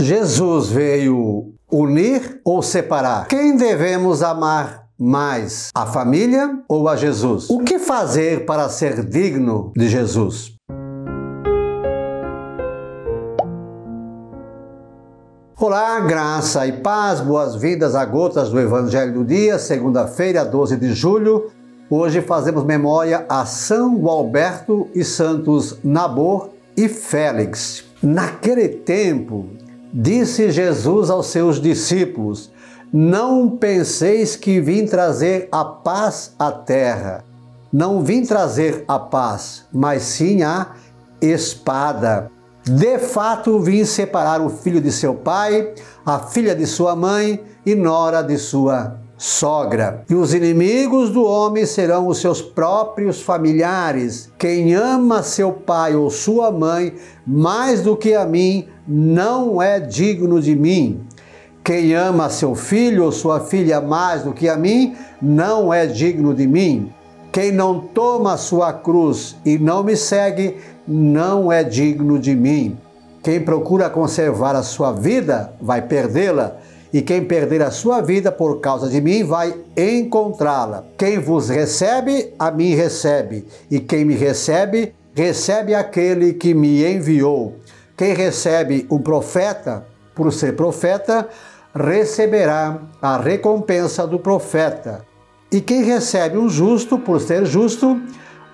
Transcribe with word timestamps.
Jesus 0.00 0.68
veio 0.68 1.54
unir 1.68 2.40
ou 2.44 2.62
separar? 2.62 3.26
Quem 3.26 3.56
devemos 3.56 4.22
amar 4.22 4.84
mais, 4.96 5.70
a 5.74 5.86
família 5.86 6.62
ou 6.68 6.88
a 6.88 6.94
Jesus? 6.94 7.50
O 7.50 7.58
que 7.58 7.80
fazer 7.80 8.46
para 8.46 8.68
ser 8.68 9.04
digno 9.04 9.72
de 9.76 9.88
Jesus? 9.88 10.54
Olá, 15.56 15.98
graça 15.98 16.64
e 16.64 16.72
paz, 16.74 17.20
boas-vindas 17.20 17.96
a 17.96 18.04
gotas 18.04 18.50
do 18.50 18.60
Evangelho 18.60 19.12
do 19.12 19.24
Dia, 19.24 19.58
segunda-feira, 19.58 20.44
12 20.44 20.76
de 20.76 20.94
julho. 20.94 21.50
Hoje 21.90 22.20
fazemos 22.20 22.62
memória 22.62 23.26
a 23.28 23.44
São 23.44 24.06
Alberto 24.08 24.86
e 24.94 25.02
Santos 25.02 25.80
Nabor 25.82 26.50
e 26.76 26.88
Félix. 26.88 27.84
Naquele 28.00 28.68
tempo, 28.68 29.48
Disse 30.00 30.52
Jesus 30.52 31.10
aos 31.10 31.26
seus 31.26 31.60
discípulos: 31.60 32.52
Não 32.92 33.50
penseis 33.50 34.36
que 34.36 34.60
vim 34.60 34.86
trazer 34.86 35.48
a 35.50 35.64
paz 35.64 36.36
à 36.38 36.52
terra. 36.52 37.24
Não 37.72 38.04
vim 38.04 38.22
trazer 38.22 38.84
a 38.86 38.96
paz, 38.96 39.66
mas 39.72 40.02
sim 40.04 40.44
a 40.44 40.68
espada. 41.20 42.30
De 42.64 42.96
fato, 43.00 43.58
vim 43.58 43.84
separar 43.84 44.40
o 44.40 44.48
filho 44.48 44.80
de 44.80 44.92
seu 44.92 45.14
pai, 45.14 45.74
a 46.06 46.20
filha 46.20 46.54
de 46.54 46.64
sua 46.64 46.94
mãe 46.94 47.42
e 47.66 47.74
nora 47.74 48.22
de 48.22 48.38
sua 48.38 49.00
sogra. 49.18 50.04
E 50.08 50.14
os 50.14 50.32
inimigos 50.32 51.10
do 51.10 51.24
homem 51.24 51.66
serão 51.66 52.06
os 52.06 52.18
seus 52.18 52.40
próprios 52.40 53.20
familiares. 53.20 54.32
Quem 54.38 54.74
ama 54.74 55.24
seu 55.24 55.52
pai 55.52 55.96
ou 55.96 56.08
sua 56.08 56.52
mãe 56.52 56.94
mais 57.26 57.82
do 57.82 57.96
que 57.96 58.14
a 58.14 58.24
mim, 58.24 58.68
não 58.86 59.60
é 59.60 59.80
digno 59.80 60.40
de 60.40 60.54
mim. 60.54 61.00
Quem 61.64 61.92
ama 61.94 62.30
seu 62.30 62.54
filho 62.54 63.04
ou 63.04 63.12
sua 63.12 63.40
filha 63.40 63.80
mais 63.80 64.22
do 64.22 64.32
que 64.32 64.48
a 64.48 64.56
mim, 64.56 64.96
não 65.20 65.74
é 65.74 65.84
digno 65.84 66.32
de 66.32 66.46
mim. 66.46 66.90
Quem 67.32 67.50
não 67.52 67.80
toma 67.80 68.36
sua 68.36 68.72
cruz 68.72 69.36
e 69.44 69.58
não 69.58 69.82
me 69.82 69.96
segue, 69.96 70.56
não 70.86 71.52
é 71.52 71.62
digno 71.62 72.18
de 72.18 72.34
mim. 72.34 72.78
Quem 73.22 73.40
procura 73.40 73.90
conservar 73.90 74.54
a 74.54 74.62
sua 74.62 74.92
vida, 74.92 75.52
vai 75.60 75.82
perdê-la 75.82 76.56
e 76.92 77.02
quem 77.02 77.24
perder 77.24 77.62
a 77.62 77.70
sua 77.70 78.00
vida 78.00 78.32
por 78.32 78.60
causa 78.60 78.88
de 78.88 79.00
mim 79.00 79.24
vai 79.24 79.54
encontrá-la. 79.76 80.86
Quem 80.96 81.18
vos 81.18 81.48
recebe, 81.48 82.32
a 82.38 82.50
mim 82.50 82.74
recebe, 82.74 83.46
e 83.70 83.80
quem 83.80 84.04
me 84.04 84.14
recebe, 84.14 84.94
recebe 85.14 85.74
aquele 85.74 86.32
que 86.32 86.54
me 86.54 86.84
enviou. 86.84 87.56
Quem 87.96 88.14
recebe 88.14 88.86
um 88.90 88.98
profeta, 88.98 89.86
por 90.14 90.32
ser 90.32 90.54
profeta, 90.54 91.28
receberá 91.74 92.80
a 93.02 93.18
recompensa 93.18 94.06
do 94.06 94.18
profeta. 94.18 95.04
E 95.50 95.60
quem 95.60 95.82
recebe 95.82 96.38
um 96.38 96.48
justo, 96.48 96.98
por 96.98 97.20
ser 97.20 97.44
justo, 97.44 98.00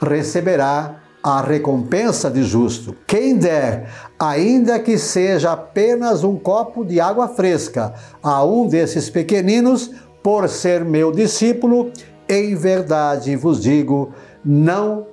receberá 0.00 1.03
a 1.24 1.40
recompensa 1.40 2.30
de 2.30 2.42
justo. 2.42 2.94
Quem 3.06 3.38
der, 3.38 3.88
ainda 4.18 4.78
que 4.78 4.98
seja 4.98 5.52
apenas 5.52 6.22
um 6.22 6.36
copo 6.38 6.84
de 6.84 7.00
água 7.00 7.28
fresca, 7.28 7.94
a 8.22 8.44
um 8.44 8.68
desses 8.68 9.08
pequeninos, 9.08 9.90
por 10.22 10.46
ser 10.50 10.84
meu 10.84 11.10
discípulo, 11.10 11.90
em 12.28 12.54
verdade 12.54 13.36
vos 13.36 13.62
digo, 13.62 14.12
não 14.44 15.06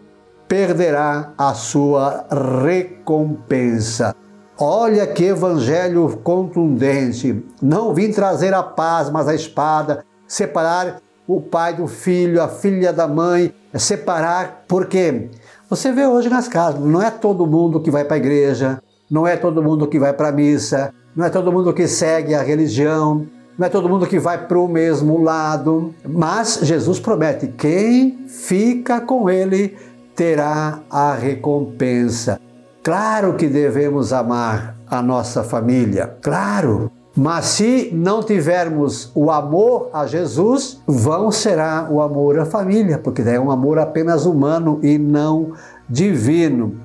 perderá 0.50 1.32
a 1.38 1.54
sua 1.54 2.26
recompensa. 2.62 4.14
Olha 4.60 5.08
que 5.08 5.24
evangelho 5.24 6.20
contundente. 6.24 7.42
Não 7.62 7.94
vim 7.94 8.12
trazer 8.12 8.54
a 8.54 8.62
paz, 8.62 9.10
mas 9.10 9.30
a 9.30 9.34
espada, 9.34 10.04
separar 10.28 11.02
o 11.26 11.40
pai 11.40 11.74
do 11.74 11.88
filho, 11.88 12.42
a 12.42 12.50
filha 12.50 12.92
da 12.92 13.08
mãe, 13.08 13.54
separar, 13.74 14.66
porque 14.68 15.30
você 15.72 15.90
vê 15.94 16.06
hoje 16.06 16.28
nas 16.28 16.50
casas, 16.50 16.82
não 16.82 17.02
é 17.02 17.10
todo 17.10 17.48
mundo 17.48 17.80
que 17.80 17.90
vai 17.90 18.04
para 18.04 18.16
a 18.16 18.18
igreja, 18.18 18.84
não 19.10 19.26
é 19.26 19.38
todo 19.38 19.64
mundo 19.64 19.88
que 19.88 19.98
vai 19.98 20.12
para 20.12 20.28
a 20.28 20.32
missa, 20.34 20.94
não 21.16 21.26
é 21.26 21.30
todo 21.30 21.50
mundo 21.50 21.74
que 21.74 21.88
segue 21.88 22.36
a 22.36 22.42
religião, 22.42 23.26
não 23.58 23.68
é 23.68 23.70
todo 23.70 23.88
mundo 23.88 24.06
que 24.06 24.20
vai 24.20 24.48
para 24.48 24.60
o 24.60 24.68
mesmo 24.68 25.24
lado, 25.24 25.96
mas 26.06 26.60
Jesus 26.62 27.00
promete: 27.00 27.48
quem 27.48 28.28
fica 28.28 29.00
com 29.00 29.30
ele 29.30 29.78
terá 30.14 30.82
a 30.90 31.14
recompensa. 31.14 32.38
Claro 32.84 33.36
que 33.36 33.48
devemos 33.48 34.12
amar 34.12 34.76
a 34.86 35.02
nossa 35.02 35.42
família, 35.42 36.18
claro. 36.22 36.92
Mas 37.16 37.46
se 37.46 37.90
não 37.94 38.24
tivermos 38.24 39.12
o 39.14 39.30
amor 39.30 39.90
a 39.92 40.08
Jesus, 40.08 40.82
vão 40.88 41.30
será 41.30 41.88
o 41.92 42.02
amor 42.02 42.40
à 42.40 42.46
família, 42.46 42.98
porque 42.98 43.22
é 43.22 43.40
um 43.40 43.52
amor 43.52 43.80
apenas 43.80 44.26
humano 44.26 44.80
e 44.82 44.98
não 44.98 45.52
divino. 45.90 46.78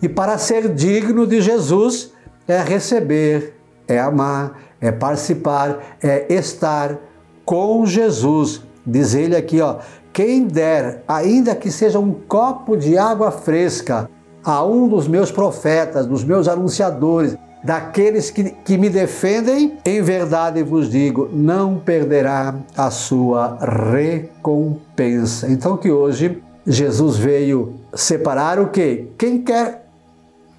E 0.00 0.08
para 0.08 0.38
ser 0.38 0.72
digno 0.72 1.26
de 1.26 1.40
Jesus 1.42 2.12
é 2.48 2.62
receber, 2.62 3.54
é 3.86 3.98
amar, 3.98 4.58
é 4.80 4.90
participar, 4.90 5.96
é 6.02 6.32
estar 6.32 6.98
com 7.44 7.84
Jesus. 7.84 8.62
Diz 8.86 9.14
ele 9.14 9.36
aqui, 9.36 9.60
ó, 9.60 9.76
quem 10.12 10.46
der, 10.46 11.02
ainda 11.06 11.54
que 11.54 11.70
seja 11.70 11.98
um 11.98 12.12
copo 12.12 12.76
de 12.76 12.96
água 12.96 13.30
fresca, 13.30 14.08
a 14.44 14.64
um 14.64 14.86
dos 14.86 15.08
meus 15.08 15.32
profetas, 15.32 16.06
dos 16.06 16.22
meus 16.22 16.46
anunciadores, 16.48 17.36
daqueles 17.64 18.30
que, 18.30 18.50
que 18.50 18.76
me 18.76 18.90
defendem, 18.90 19.78
em 19.84 20.02
verdade 20.02 20.62
vos 20.62 20.90
digo, 20.90 21.30
não 21.32 21.78
perderá 21.78 22.54
a 22.76 22.90
sua 22.90 23.58
recompensa. 23.90 25.50
Então 25.50 25.78
que 25.78 25.90
hoje 25.90 26.42
Jesus 26.66 27.16
veio 27.16 27.74
separar 27.94 28.60
o 28.60 28.68
que? 28.68 29.08
Quem 29.16 29.42
quer 29.42 29.88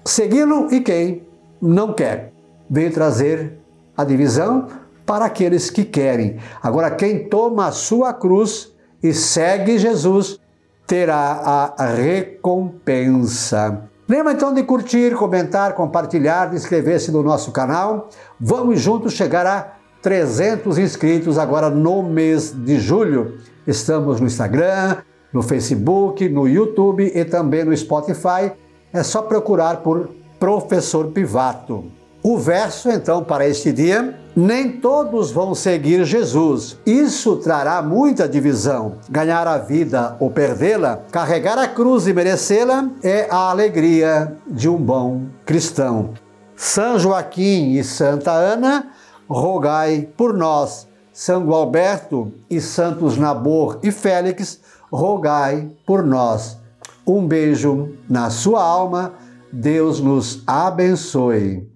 segui-lo 0.04 0.68
e 0.72 0.80
quem 0.80 1.22
não 1.62 1.92
quer. 1.92 2.32
Veio 2.68 2.92
trazer 2.92 3.52
a 3.96 4.04
divisão 4.04 4.66
para 5.04 5.26
aqueles 5.26 5.70
que 5.70 5.84
querem. 5.84 6.38
Agora, 6.60 6.90
quem 6.90 7.28
toma 7.28 7.68
a 7.68 7.72
sua 7.72 8.12
cruz 8.12 8.72
e 9.02 9.14
segue 9.14 9.78
Jesus 9.78 10.40
terá 10.86 11.74
a 11.76 11.86
recompensa. 11.86 13.88
Lembra 14.08 14.34
então 14.34 14.54
de 14.54 14.62
curtir, 14.62 15.16
comentar, 15.16 15.74
compartilhar, 15.74 16.50
de 16.50 16.56
inscrever-se 16.56 17.10
no 17.10 17.24
nosso 17.24 17.50
canal. 17.50 18.08
Vamos 18.38 18.80
juntos 18.80 19.14
chegar 19.14 19.44
a 19.44 19.72
300 20.00 20.78
inscritos 20.78 21.36
agora 21.38 21.68
no 21.68 22.04
mês 22.04 22.52
de 22.52 22.78
julho. 22.78 23.38
Estamos 23.66 24.20
no 24.20 24.26
Instagram, 24.28 24.98
no 25.32 25.42
Facebook, 25.42 26.28
no 26.28 26.46
YouTube 26.46 27.10
e 27.12 27.24
também 27.24 27.64
no 27.64 27.76
Spotify. 27.76 28.52
É 28.92 29.02
só 29.02 29.22
procurar 29.22 29.78
por 29.78 30.08
Professor 30.38 31.06
Pivato. 31.08 31.86
O 32.22 32.38
verso, 32.38 32.88
então, 32.88 33.24
para 33.24 33.48
este 33.48 33.72
dia: 33.72 34.16
nem 34.36 34.70
todos 34.70 35.30
vão 35.30 35.54
seguir 35.54 36.04
Jesus. 36.04 36.76
Isso 36.84 37.36
trará 37.36 37.80
muita 37.80 38.28
divisão. 38.28 38.96
Ganhar 39.08 39.48
a 39.48 39.56
vida 39.56 40.14
ou 40.20 40.30
perdê-la, 40.30 41.00
carregar 41.10 41.58
a 41.58 41.66
cruz 41.66 42.06
e 42.06 42.12
merecê-la 42.12 42.90
é 43.02 43.26
a 43.30 43.48
alegria 43.50 44.36
de 44.46 44.68
um 44.68 44.76
bom 44.76 45.22
cristão. 45.46 46.10
São 46.54 46.98
Joaquim 46.98 47.72
e 47.72 47.82
Santa 47.82 48.32
Ana, 48.32 48.90
rogai 49.26 50.06
por 50.16 50.34
nós. 50.34 50.86
São 51.12 51.50
Alberto 51.50 52.30
e 52.50 52.60
Santos 52.60 53.16
Nabor 53.16 53.78
e 53.82 53.90
Félix, 53.90 54.60
rogai 54.92 55.70
por 55.86 56.04
nós. 56.04 56.58
Um 57.06 57.26
beijo 57.26 57.94
na 58.06 58.28
sua 58.28 58.62
alma. 58.62 59.14
Deus 59.50 59.98
nos 59.98 60.42
abençoe. 60.46 61.75